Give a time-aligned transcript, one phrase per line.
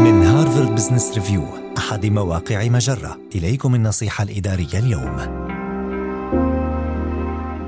[0.00, 1.44] من هارفارد بزنس ريفيو
[1.78, 3.20] أحد مواقع مجرة.
[3.34, 5.16] إليكم النصيحة الإدارية اليوم.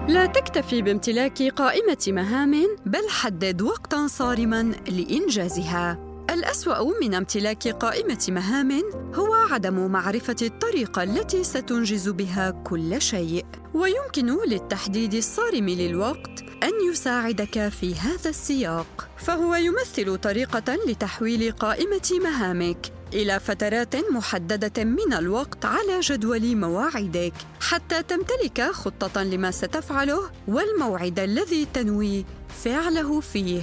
[0.09, 2.53] لا تكتفي بامتلاك قائمة مهام
[2.87, 6.12] بل حدد وقتا صارما لإنجازها.
[6.33, 8.83] الأسوأ من امتلاك قائمة مهام
[9.15, 13.45] هو عدم معرفة الطريقة التي ستنجز بها كل شيء
[13.75, 22.93] ويمكن للتحديد الصارم للوقت أن يساعدك في هذا السياق فهو يمثل طريقة لتحويل قائمة مهامك
[23.13, 31.67] إلى فترات محددة من الوقت على جدول مواعيدك حتى تمتلك خطة لما ستفعله والموعد الذي
[31.75, 32.25] تنوي
[32.65, 33.63] فعله فيه.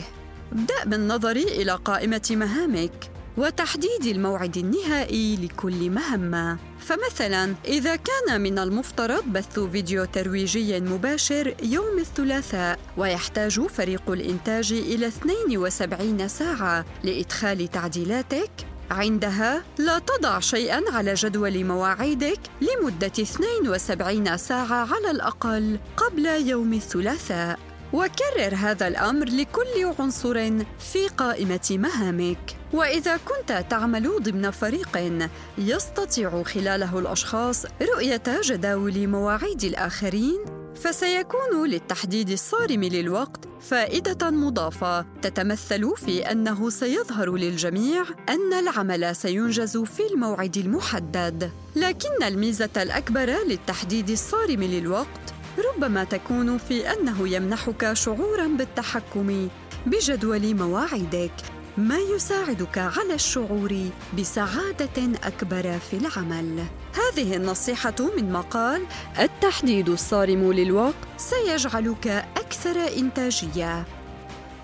[0.52, 6.58] ابدأ بالنظر إلى قائمة مهامك وتحديد الموعد النهائي لكل مهمة.
[6.80, 15.08] فمثلا إذا كان من المفترض بث فيديو ترويجي مباشر يوم الثلاثاء ويحتاج فريق الإنتاج إلى
[15.08, 18.52] 72 ساعة لإدخال تعديلاتك
[18.91, 27.69] عندها لا تضع شيئا على جدول مواعيدك لمدة 72 ساعة على الأقل قبل يوم الثلاثاء.
[27.94, 30.34] وكرر هذا الأمر لكل عنصر
[30.80, 32.56] في قائمة مهامك.
[32.73, 35.22] وإذا كنت تعمل ضمن فريق
[35.58, 40.40] يستطيع خلاله الأشخاص رؤية جداول مواعيد الآخرين
[40.76, 45.06] فسيكون للتحديد الصارم للوقت فائدة مضافة.
[45.22, 51.52] تتمثل في أنه سيظهر للجميع أن العمل سينجز في الموعد المحدد.
[51.76, 59.47] لكن الميزة الأكبر للتحديد الصارم للوقت ربما تكون في أنه يمنحك شعورا بالتحكم
[59.86, 61.31] بجدول مواعيدك
[61.78, 63.75] ما يساعدك على الشعور
[64.17, 66.66] بسعادة أكبر في العمل.
[66.95, 68.86] هذه النصيحة من مقال
[69.19, 73.86] التحديد الصارم للوقت سيجعلك أكثر إنتاجية.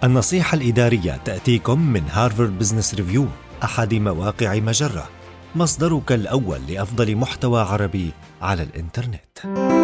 [0.04, 3.28] النصيحة الإدارية تأتيكم من هارفارد بزنس ريفيو
[3.64, 5.10] أحد مواقع مجرة.
[5.56, 8.12] مصدرك الأول لأفضل محتوى عربي
[8.42, 9.75] على الإنترنت.